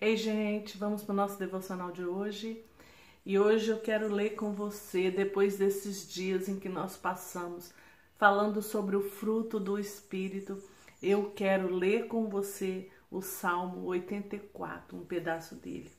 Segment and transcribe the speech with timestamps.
[0.00, 2.64] Ei, gente, vamos para o nosso devocional de hoje.
[3.26, 7.70] E hoje eu quero ler com você, depois desses dias em que nós passamos,
[8.16, 10.58] falando sobre o fruto do Espírito,
[11.02, 15.92] eu quero ler com você o Salmo 84, um pedaço dele.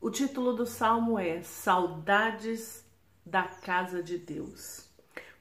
[0.00, 2.84] O título do salmo é Saudades
[3.24, 4.88] da Casa de Deus.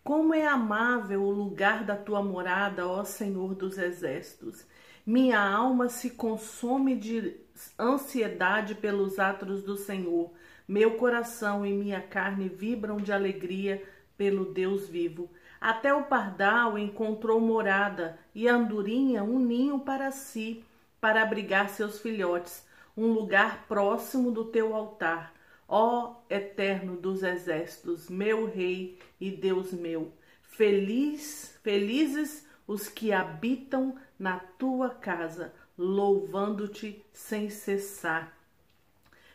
[0.03, 4.65] Como é amável o lugar da tua morada, ó Senhor dos Exércitos.
[5.05, 7.39] Minha alma se consome de
[7.79, 10.33] ansiedade pelos atos do Senhor.
[10.67, 13.81] Meu coração e minha carne vibram de alegria
[14.17, 15.31] pelo Deus vivo.
[15.59, 20.65] Até o pardal encontrou morada e a andorinha um ninho para si,
[20.99, 25.32] para abrigar seus filhotes, um lugar próximo do teu altar.
[25.67, 34.39] Ó Eterno dos exércitos, meu Rei e Deus meu, feliz, felizes os que habitam na
[34.39, 38.37] tua casa, louvando-te sem cessar.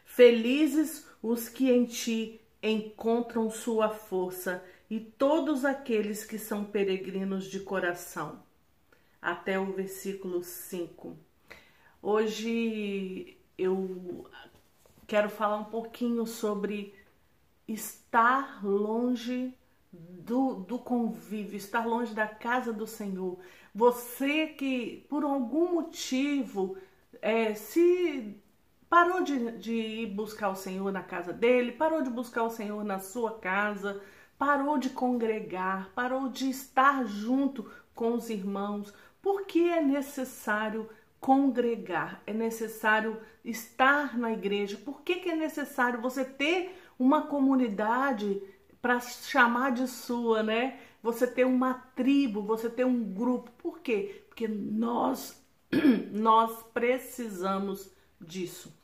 [0.04, 7.60] Felizes os que em ti encontram sua força e todos aqueles que são peregrinos de
[7.60, 8.43] coração.
[9.21, 11.16] Até o versículo 5.
[12.01, 14.26] Hoje eu
[15.09, 16.95] quero falar um pouquinho sobre
[17.66, 19.54] estar longe
[19.90, 23.38] do, do convívio, estar longe da casa do Senhor.
[23.74, 26.76] Você que por algum motivo
[27.23, 28.37] é, se
[28.88, 32.84] parou de, de ir buscar o Senhor na casa dele, parou de buscar o Senhor
[32.84, 34.02] na sua casa,
[34.37, 40.88] parou de congregar, parou de estar junto com os irmãos, porque é necessário
[41.21, 44.77] congregar, é necessário estar na igreja.
[44.77, 48.43] Por que, que é necessário você ter uma comunidade
[48.80, 50.79] para chamar de sua, né?
[51.02, 53.51] Você ter uma tribo, você ter um grupo.
[53.59, 54.24] Por quê?
[54.29, 55.43] Porque nós
[56.13, 58.74] nós precisamos disso.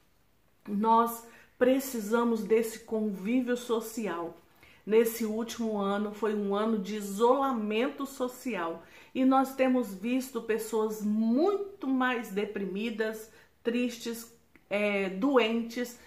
[0.68, 1.26] Nós
[1.58, 4.36] precisamos desse convívio social.
[4.84, 8.82] Nesse último ano foi um ano de isolamento social
[9.14, 13.30] e nós temos visto pessoas muito mais deprimidas,
[13.62, 14.34] tristes,
[14.68, 15.98] é, doentes,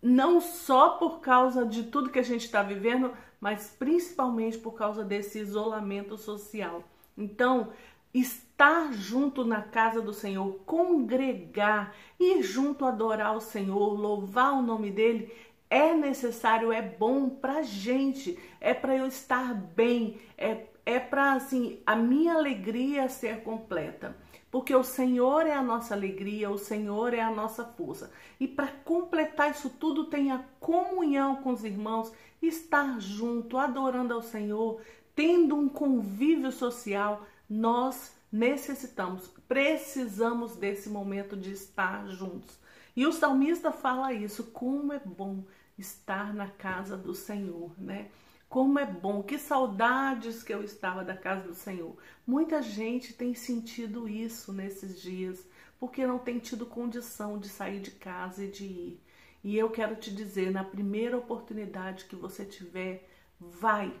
[0.00, 5.02] não só por causa de tudo que a gente está vivendo, mas principalmente por causa
[5.02, 6.84] desse isolamento social.
[7.16, 7.72] Então,
[8.12, 14.90] estar junto na casa do Senhor, congregar, ir junto adorar o Senhor, louvar o nome
[14.90, 15.32] dele,
[15.68, 21.80] é necessário, é bom pra gente, é para eu estar bem, é, é para assim,
[21.86, 24.14] a minha alegria ser completa
[24.54, 28.12] porque o Senhor é a nossa alegria, o Senhor é a nossa força.
[28.38, 34.22] E para completar isso tudo, tem a comunhão com os irmãos, estar junto, adorando ao
[34.22, 34.80] Senhor,
[35.12, 37.26] tendo um convívio social.
[37.50, 42.56] Nós necessitamos, precisamos desse momento de estar juntos.
[42.94, 45.42] E o salmista fala isso, como é bom
[45.76, 48.06] estar na casa do Senhor, né?
[48.54, 51.96] Como é bom, que saudades que eu estava da casa do Senhor.
[52.24, 55.44] Muita gente tem sentido isso nesses dias,
[55.76, 59.00] porque não tem tido condição de sair de casa e de ir.
[59.42, 63.10] E eu quero te dizer, na primeira oportunidade que você tiver,
[63.40, 63.92] vai,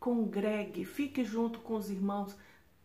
[0.00, 2.34] congregue, fique junto com os irmãos,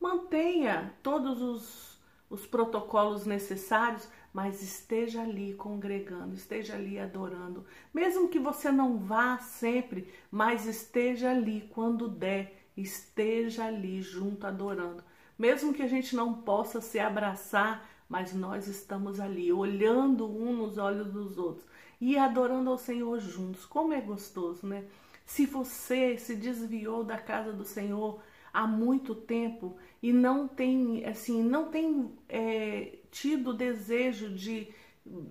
[0.01, 1.97] mantenha todos os,
[2.29, 7.66] os protocolos necessários, mas esteja ali congregando, esteja ali adorando.
[7.94, 15.03] Mesmo que você não vá sempre, mas esteja ali quando der, esteja ali junto adorando.
[15.38, 20.78] Mesmo que a gente não possa se abraçar, mas nós estamos ali, olhando um nos
[20.78, 21.66] olhos dos outros
[22.01, 23.66] e adorando ao Senhor juntos.
[23.66, 24.85] Como é gostoso, né?
[25.25, 28.22] Se você se desviou da casa do Senhor
[28.53, 34.74] há muito tempo e não tem, assim, não tem é, tido o desejo de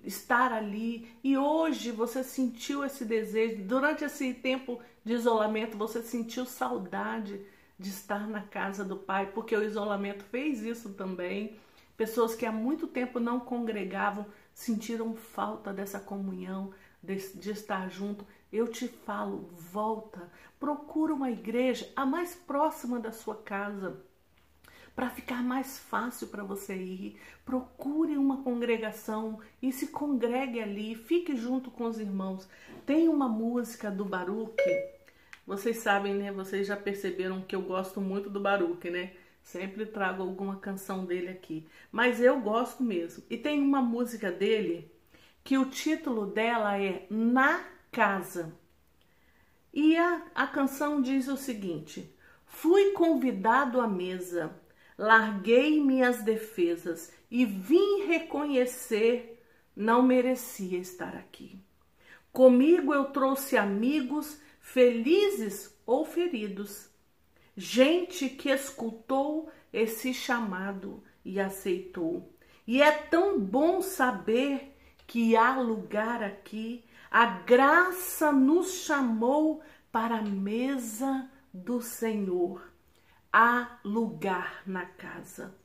[0.03, 6.45] estar ali e hoje você sentiu esse desejo, durante esse tempo de isolamento você sentiu
[6.45, 7.39] saudade
[7.77, 11.55] de estar na casa do Pai, porque o isolamento fez isso também.
[11.95, 18.25] Pessoas que há muito tempo não congregavam sentiram falta dessa comunhão, de, de estar junto.
[18.51, 20.29] Eu te falo, volta,
[20.59, 24.03] procura uma igreja a mais próxima da sua casa
[24.99, 27.17] para ficar mais fácil para você ir.
[27.45, 32.49] Procure uma congregação e se congregue ali, fique junto com os irmãos.
[32.85, 34.61] Tem uma música do Baruch,
[35.47, 36.33] vocês sabem, né?
[36.33, 39.13] Vocês já perceberam que eu gosto muito do Baruch, né?
[39.41, 43.23] Sempre trago alguma canção dele aqui, mas eu gosto mesmo.
[43.29, 44.91] E tem uma música dele
[45.45, 48.53] que o título dela é Na Casa.
[49.73, 52.13] E a, a canção diz o seguinte:
[52.45, 54.53] Fui convidado à mesa
[54.99, 59.41] larguei minhas defesas e vim reconhecer
[59.73, 61.57] não merecia estar aqui.
[62.33, 66.89] Comigo eu trouxe amigos felizes ou feridos,
[67.55, 72.33] gente que escutou esse chamado e aceitou.
[72.67, 74.75] E é tão bom saber
[75.07, 76.83] que há lugar aqui.
[77.09, 79.61] A graça nos chamou
[79.93, 82.69] para a mesa do Senhor.
[83.31, 85.55] Há lugar na casa.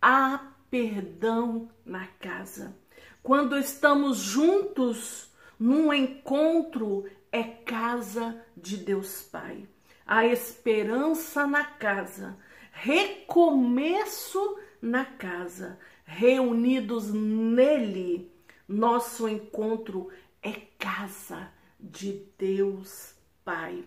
[0.00, 2.76] Há perdão na casa.
[3.22, 9.68] Quando estamos juntos num encontro, é casa de Deus Pai.
[10.06, 12.36] A esperança na casa,
[12.72, 18.32] recomeço na casa, reunidos nele
[18.72, 20.08] nosso encontro
[20.42, 23.84] é casa de Deus Pai.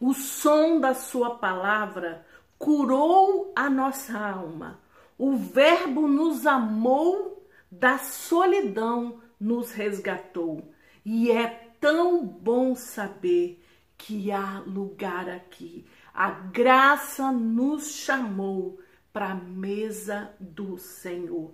[0.00, 2.26] O som da Sua palavra
[2.58, 4.80] curou a nossa alma.
[5.16, 10.72] O Verbo nos amou, da solidão nos resgatou.
[11.04, 11.46] E é
[11.80, 13.62] tão bom saber
[13.96, 15.86] que há lugar aqui.
[16.14, 18.78] A graça nos chamou
[19.12, 21.52] para a mesa do Senhor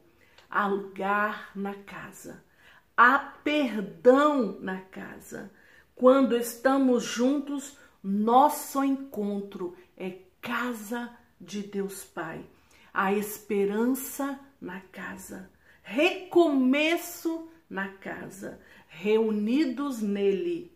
[0.54, 2.44] há lugar na casa,
[2.96, 5.50] há perdão na casa.
[5.96, 7.76] Quando estamos juntos,
[8.06, 12.44] nosso encontro é casa de Deus Pai.
[12.92, 15.50] Há esperança na casa,
[15.82, 20.70] recomeço na casa, reunidos nele.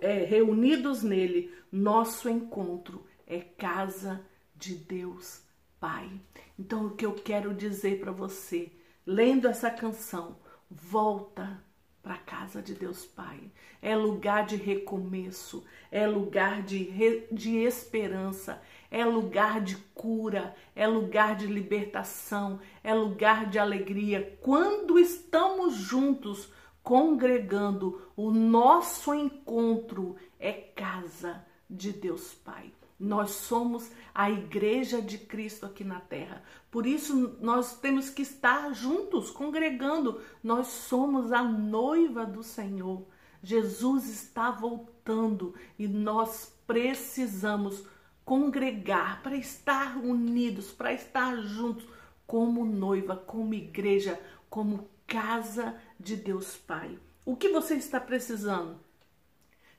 [0.00, 4.24] é, reunidos nele, nosso encontro é casa
[4.54, 5.42] de Deus
[5.80, 6.08] Pai.
[6.56, 8.70] Então, o que eu quero dizer para você,
[9.04, 10.38] lendo essa canção,
[10.70, 11.60] volta
[12.08, 13.38] para a casa de Deus Pai.
[13.82, 20.86] É lugar de recomeço, é lugar de, re, de esperança, é lugar de cura, é
[20.86, 24.38] lugar de libertação, é lugar de alegria.
[24.40, 26.50] Quando estamos juntos,
[26.82, 32.72] congregando, o nosso encontro é casa de Deus Pai.
[32.98, 36.42] Nós somos a igreja de Cristo aqui na terra.
[36.70, 40.20] Por isso nós temos que estar juntos, congregando.
[40.42, 43.06] Nós somos a noiva do Senhor.
[43.40, 47.84] Jesus está voltando e nós precisamos
[48.24, 51.88] congregar para estar unidos, para estar juntos
[52.26, 56.98] como noiva, como igreja, como casa de Deus Pai.
[57.24, 58.78] O que você está precisando?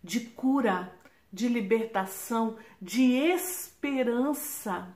[0.03, 0.91] De cura
[1.31, 4.95] de libertação, de esperança,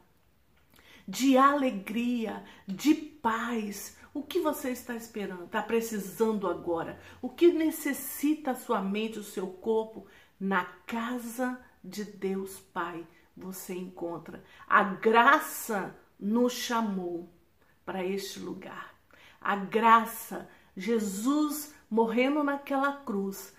[1.07, 3.97] de alegria, de paz.
[4.13, 5.45] O que você está esperando?
[5.45, 6.99] Está precisando agora?
[7.21, 10.05] O que necessita a sua mente, o seu corpo?
[10.39, 13.05] Na casa de Deus Pai
[13.35, 14.43] você encontra.
[14.67, 17.29] A graça nos chamou
[17.85, 18.93] para este lugar.
[19.41, 23.53] A graça, Jesus morrendo naquela cruz,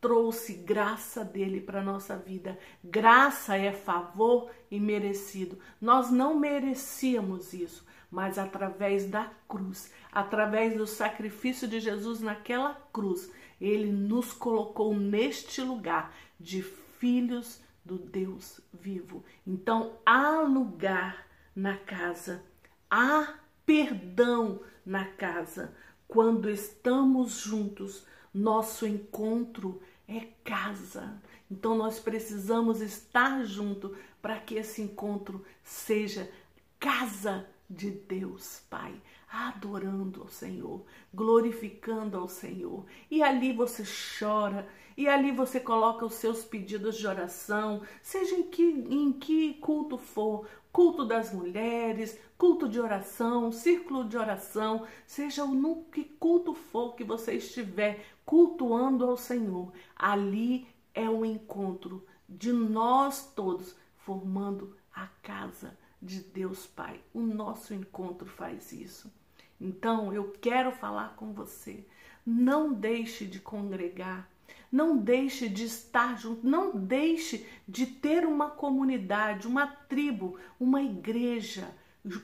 [0.00, 2.58] trouxe graça dele para nossa vida.
[2.82, 5.58] Graça é favor e merecido.
[5.80, 13.30] Nós não merecíamos isso, mas através da cruz, através do sacrifício de Jesus naquela cruz,
[13.60, 19.24] ele nos colocou neste lugar de filhos do Deus vivo.
[19.46, 22.44] Então há lugar na casa,
[22.90, 23.34] há
[23.64, 25.74] perdão na casa
[26.06, 31.20] quando estamos juntos nosso encontro é casa.
[31.50, 36.30] Então nós precisamos estar junto para que esse encontro seja
[36.78, 38.94] casa de Deus, Pai,
[39.30, 40.84] adorando ao Senhor,
[41.14, 42.84] glorificando ao Senhor.
[43.10, 43.84] E ali você
[44.18, 49.54] chora, e ali você coloca os seus pedidos de oração, seja em que, em que
[49.54, 56.54] culto for, culto das mulheres, culto de oração, círculo de oração, seja no que culto
[56.54, 64.76] for que você estiver cultuando ao Senhor, ali é o encontro de nós todos formando
[64.94, 67.00] a casa de Deus Pai.
[67.12, 69.12] O nosso encontro faz isso.
[69.60, 71.84] Então eu quero falar com você.
[72.24, 74.30] Não deixe de congregar
[74.72, 81.74] não deixe de estar junto, não deixe de ter uma comunidade, uma tribo, uma igreja,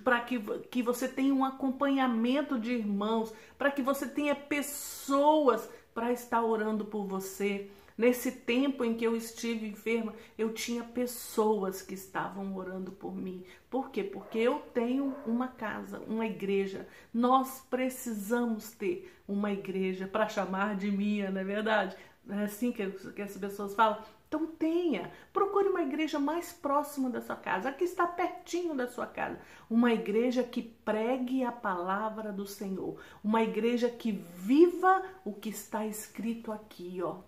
[0.05, 0.39] para que,
[0.71, 6.85] que você tenha um acompanhamento de irmãos, para que você tenha pessoas para estar orando
[6.85, 7.71] por você.
[7.97, 13.43] Nesse tempo em que eu estive enferma, eu tinha pessoas que estavam orando por mim.
[13.71, 14.05] Por quê?
[14.05, 16.87] Porque eu tenho uma casa, uma igreja.
[17.15, 21.97] Nós precisamos ter uma igreja para chamar de minha, não é verdade?
[22.29, 23.99] é assim que, que as pessoas falam.
[24.37, 29.07] Então tenha, procure uma igreja mais próxima da sua casa, que está pertinho da sua
[29.07, 29.41] casa,
[29.71, 35.87] uma igreja que pregue a palavra do Senhor, uma igreja que viva o que está
[35.87, 37.21] escrito aqui, ó.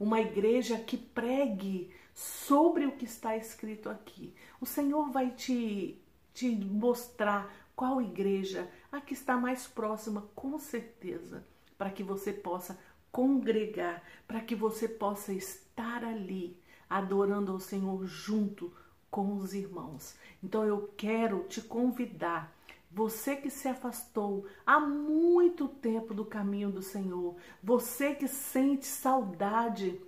[0.00, 4.34] Uma igreja que pregue sobre o que está escrito aqui.
[4.58, 11.44] O Senhor vai te te mostrar qual igreja a que está mais próxima, com certeza,
[11.76, 12.78] para que você possa
[13.12, 16.56] congregar, para que você possa estar ali
[16.88, 18.72] adorando ao Senhor junto
[19.10, 20.16] com os irmãos.
[20.42, 22.52] Então eu quero te convidar,
[22.90, 30.00] você que se afastou há muito tempo do caminho do Senhor, você que sente saudade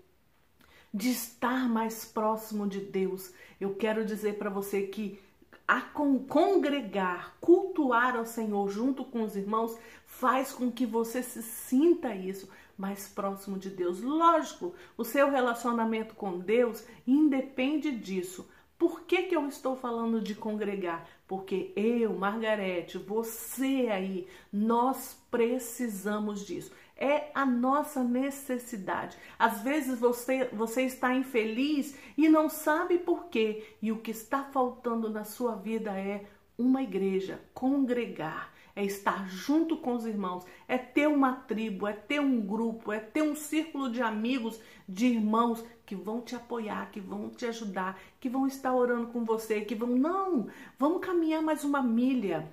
[0.93, 5.19] de estar mais próximo de Deus, eu quero dizer para você que
[5.67, 12.15] a congregar, cultuar ao Senhor junto com os irmãos, faz com que você se sinta
[12.15, 14.01] isso mais próximo de Deus.
[14.01, 18.49] Lógico, o seu relacionamento com Deus independe disso.
[18.79, 21.07] Por que, que eu estou falando de congregar?
[21.27, 29.17] Porque eu, Margarete, você aí, nós precisamos disso é a nossa necessidade.
[29.39, 34.45] Às vezes você, você está infeliz e não sabe por quê, e o que está
[34.45, 36.25] faltando na sua vida é
[36.59, 42.21] uma igreja, congregar, é estar junto com os irmãos, é ter uma tribo, é ter
[42.21, 47.01] um grupo, é ter um círculo de amigos, de irmãos que vão te apoiar, que
[47.01, 51.63] vão te ajudar, que vão estar orando com você, que vão, não, vamos caminhar mais
[51.63, 52.53] uma milha.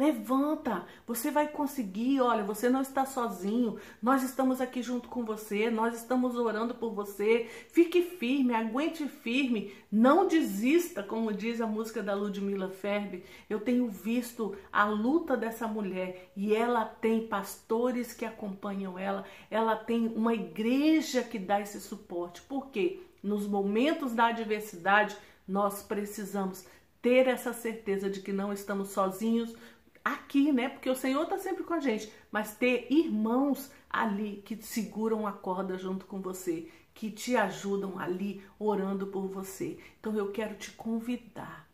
[0.00, 2.22] Levanta, você vai conseguir.
[2.22, 3.76] Olha, você não está sozinho.
[4.00, 5.70] Nós estamos aqui junto com você.
[5.70, 7.46] Nós estamos orando por você.
[7.68, 9.74] Fique firme, aguente firme.
[9.92, 13.24] Não desista, como diz a música da Ludmilla Ferbe.
[13.48, 19.26] Eu tenho visto a luta dessa mulher e ela tem pastores que acompanham ela.
[19.50, 22.40] Ela tem uma igreja que dá esse suporte.
[22.40, 23.02] Por quê?
[23.22, 25.14] Nos momentos da adversidade,
[25.46, 26.64] nós precisamos
[27.02, 29.54] ter essa certeza de que não estamos sozinhos,
[30.04, 30.68] aqui, né?
[30.68, 35.32] Porque o Senhor está sempre com a gente, mas ter irmãos ali que seguram a
[35.32, 39.78] corda junto com você, que te ajudam ali orando por você.
[39.98, 41.68] Então eu quero te convidar.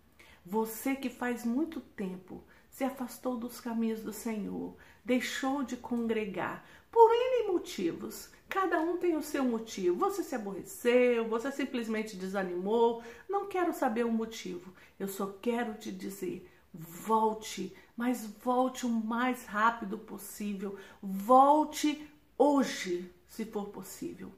[0.45, 7.11] Você que faz muito tempo se afastou dos caminhos do Senhor, deixou de congregar por
[7.11, 8.31] N motivos.
[8.49, 9.97] Cada um tem o seu motivo.
[9.97, 13.03] Você se aborreceu, você simplesmente desanimou.
[13.29, 14.73] Não quero saber o motivo.
[15.01, 20.79] Eu só quero te dizer: volte mas volte o mais rápido possível.
[21.03, 24.33] Volte hoje, se for possível.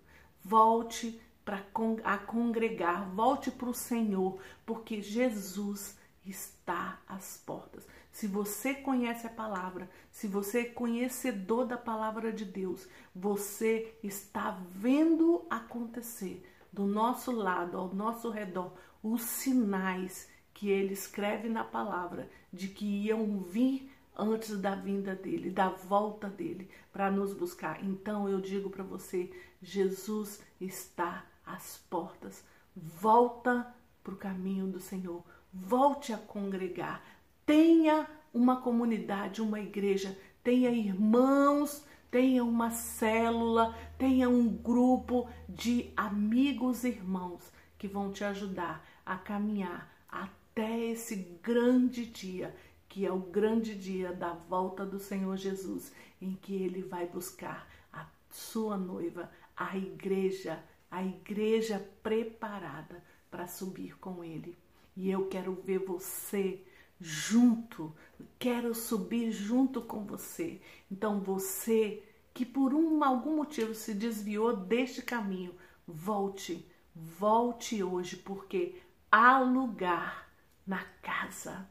[0.44, 1.64] Volte para
[2.04, 7.86] a congregar, volte para o Senhor, porque Jesus está às portas.
[8.12, 14.58] Se você conhece a palavra, se você é conhecedor da palavra de Deus, você está
[14.72, 22.28] vendo acontecer do nosso lado, ao nosso redor, os sinais que ele escreve na palavra
[22.52, 27.84] de que iam vir antes da vinda dele, da volta dele para nos buscar.
[27.84, 29.30] Então eu digo para você,
[29.62, 32.44] Jesus está às portas.
[32.74, 33.72] Volta
[34.02, 35.22] para o caminho do Senhor.
[35.54, 37.04] Volte a congregar.
[37.46, 46.82] Tenha uma comunidade, uma igreja, tenha irmãos, tenha uma célula, tenha um grupo de amigos
[46.82, 52.52] irmãos que vão te ajudar a caminhar a até esse grande dia,
[52.88, 57.70] que é o grande dia da volta do Senhor Jesus, em que ele vai buscar
[57.92, 60.60] a sua noiva, a igreja,
[60.90, 64.58] a igreja preparada para subir com ele.
[64.96, 66.60] E eu quero ver você
[67.00, 67.94] junto,
[68.36, 70.60] quero subir junto com você.
[70.90, 72.02] Então você
[72.34, 75.54] que por um algum motivo se desviou deste caminho,
[75.86, 78.74] volte, volte hoje, porque
[79.08, 80.27] há lugar
[80.68, 81.66] na casa.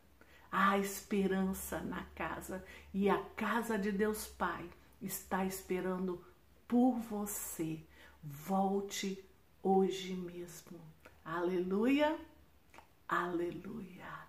[0.52, 4.68] Há esperança na casa e a casa de Deus Pai
[5.00, 6.26] está esperando
[6.68, 7.80] por você.
[8.24, 9.24] Volte
[9.62, 10.80] hoje mesmo.
[11.24, 12.18] Aleluia,
[13.08, 14.27] aleluia.